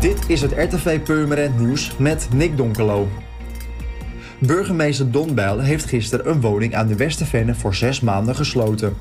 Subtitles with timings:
[0.00, 3.08] Dit is het RTV Purmerend Nieuws met Nick Donkelo.
[4.38, 8.96] Burgemeester Don Bijl heeft gisteren een woning aan de Westervenne voor zes maanden gesloten.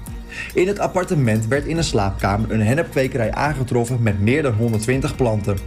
[0.53, 5.57] In het appartement werd in een slaapkamer een hennepkwekerij aangetroffen met meer dan 120 planten.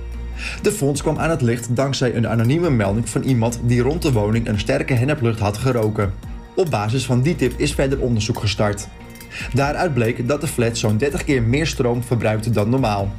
[0.63, 4.13] De fonds kwam aan het licht dankzij een anonieme melding van iemand die rond de
[4.13, 6.13] woning een sterke henneplucht had geroken.
[6.55, 8.89] Op basis van die tip is verder onderzoek gestart.
[9.53, 13.13] Daaruit bleek dat de flat zo'n 30 keer meer stroom verbruikte dan normaal.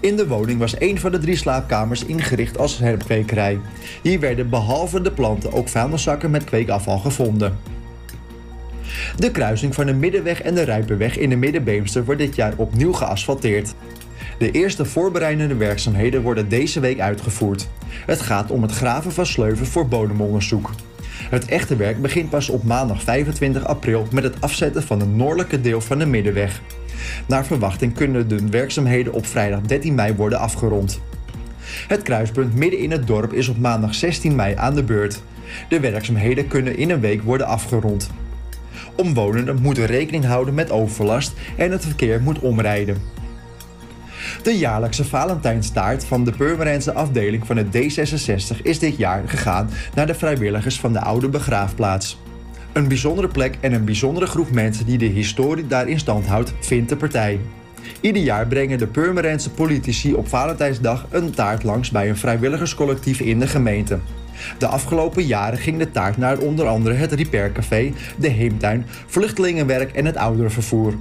[0.00, 3.58] In de woning was een van de drie slaapkamers ingericht als hennepkwekerij.
[4.02, 7.58] Hier werden behalve de planten ook vuilniszakken met kweekafval gevonden.
[9.16, 12.92] De kruising van de Middenweg en de Rijpenweg in de Middenbeemster wordt dit jaar opnieuw
[12.92, 13.74] geasfalteerd.
[14.38, 17.68] De eerste voorbereidende werkzaamheden worden deze week uitgevoerd.
[18.06, 20.70] Het gaat om het graven van sleuven voor bodemonderzoek.
[21.30, 25.60] Het echte werk begint pas op maandag 25 april met het afzetten van het noordelijke
[25.60, 26.60] deel van de Middenweg.
[27.26, 31.00] Naar verwachting kunnen de werkzaamheden op vrijdag 13 mei worden afgerond.
[31.88, 35.22] Het kruispunt midden in het dorp is op maandag 16 mei aan de beurt.
[35.68, 38.10] De werkzaamheden kunnen in een week worden afgerond.
[38.96, 42.96] Omwonenden moeten rekening houden met overlast en het verkeer moet omrijden.
[44.42, 50.06] De jaarlijkse Valentijnstaart van de Purmerendse afdeling van het D66 is dit jaar gegaan naar
[50.06, 52.18] de vrijwilligers van de oude begraafplaats.
[52.76, 56.54] Een bijzondere plek en een bijzondere groep mensen die de historie daar in stand houdt,
[56.60, 57.40] vindt de partij.
[58.00, 63.38] Ieder jaar brengen de Purmerendse politici op Valentijnsdag een taart langs bij een vrijwilligerscollectief in
[63.38, 63.98] de gemeente.
[64.58, 69.92] De afgelopen jaren ging de taart naar onder andere het Repair Café, de Heemtuin, Vluchtelingenwerk
[69.92, 70.94] en het ouderenvervoer.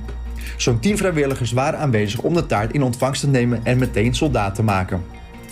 [0.58, 4.56] Zo'n 10 vrijwilligers waren aanwezig om de taart in ontvangst te nemen en meteen soldaat
[4.56, 5.04] te maken.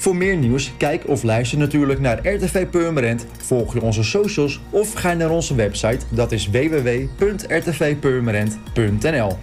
[0.04, 4.94] Voor meer nieuws, kijk of luister natuurlijk naar RTV Purmerend, volg je onze socials of
[4.94, 9.38] ga naar onze website, dat is www.rtvpurmerend.nl.